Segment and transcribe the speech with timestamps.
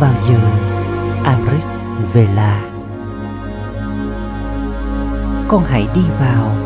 [0.00, 0.38] vào giờ
[1.24, 1.64] Amrit
[2.12, 2.74] Vela
[5.54, 6.56] con hãy đi vào,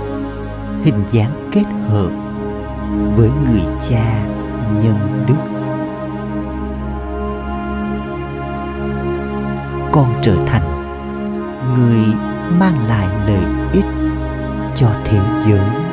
[0.82, 2.10] hình dáng kết hợp
[3.16, 4.22] với người cha
[4.82, 5.34] nhân đức.
[9.92, 10.62] Con trở thành
[11.74, 12.14] người
[12.58, 13.84] mang lại lợi ích
[14.76, 15.87] cho thế giới.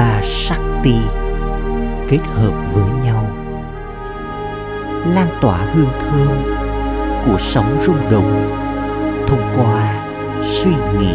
[0.00, 0.96] Và Shakti
[2.08, 3.26] kết hợp với nhau,
[5.14, 6.28] lan tỏa hương thơm
[7.26, 8.50] của sóng rung động
[9.28, 10.04] thông qua
[10.42, 11.14] suy nghĩ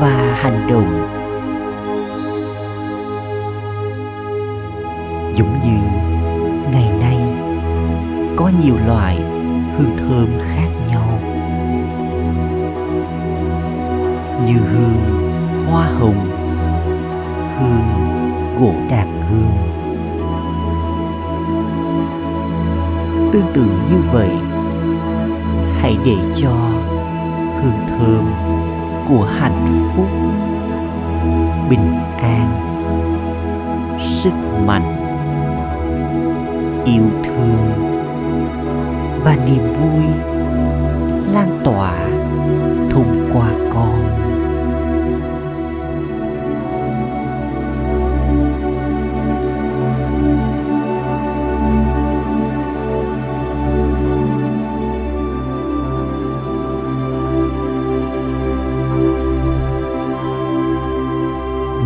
[0.00, 1.08] và hành động.
[5.36, 5.78] Giống như
[6.72, 7.18] ngày nay,
[8.36, 9.16] có nhiều loại
[9.76, 11.18] hương thơm khác nhau.
[14.46, 15.30] Như hương
[15.70, 16.35] hoa hồng
[17.58, 17.82] hương,
[18.60, 19.50] gỗ đàn hương.
[23.32, 24.30] Tương tự như vậy,
[25.80, 26.50] hãy để cho
[27.62, 28.24] hương thơm
[29.08, 30.06] của hạnh phúc,
[31.70, 32.48] bình an,
[34.00, 34.32] sức
[34.66, 34.96] mạnh,
[36.84, 37.56] yêu thương
[39.24, 40.04] và niềm vui
[41.32, 42.15] lan tỏa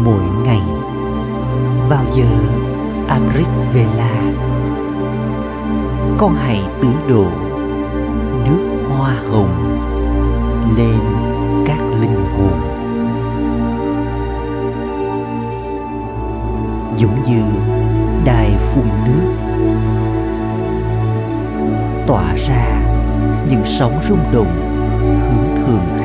[0.04, 0.60] mỗi ngày.
[1.88, 2.24] Vào giờ
[3.08, 4.22] Amrit Vela,
[6.18, 7.24] con hãy tưới đổ
[8.44, 9.48] nước hoa hồng
[10.76, 10.98] lên
[11.66, 12.60] các linh hồn.
[16.98, 17.42] Giống như
[18.24, 19.32] đài phun nước,
[22.06, 22.80] tỏa ra
[23.50, 25.99] những sóng rung động hướng thường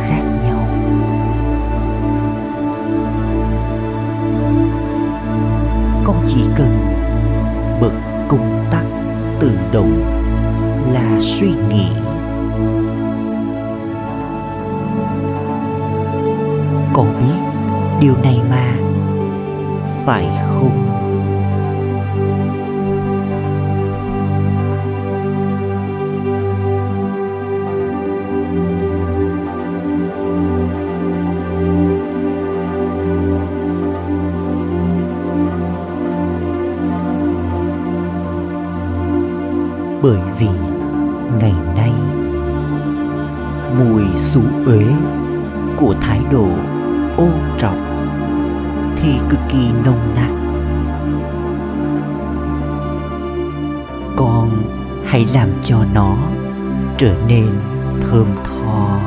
[9.75, 9.99] động
[10.93, 11.87] là suy nghĩ.
[16.93, 17.61] Con biết
[17.99, 18.73] điều này mà
[20.05, 20.94] phải không?
[40.05, 40.47] Bởi vì
[41.39, 41.91] ngày nay
[43.79, 44.85] mùi xú uế
[45.77, 46.47] của thái độ
[47.17, 47.27] ô
[47.57, 47.85] trọng
[48.95, 50.31] thì cực kỳ nồng nặc.
[54.15, 54.49] Con
[55.05, 56.17] hãy làm cho nó
[56.97, 57.49] trở nên
[58.01, 58.99] thơm tho.